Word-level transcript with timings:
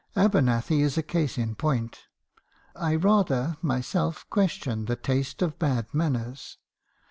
Abernethy 0.15 0.81
is 0.81 0.97
a 0.97 1.03
case 1.03 1.37
in 1.37 1.53
point. 1.53 2.07
I 2.75 2.95
rather, 2.95 3.57
myself, 3.61 4.27
question 4.31 4.85
the 4.85 4.95
taste 4.95 5.43
of 5.43 5.59
bad 5.59 5.93
manners. 5.93 6.57